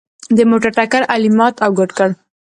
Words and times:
د 0.37 0.39
موټر 0.49 0.71
ټکر 0.77 1.01
علي 1.13 1.29
مات 1.37 1.55
او 1.65 1.69
ګوډ 1.77 1.91
کړ. 1.97 2.09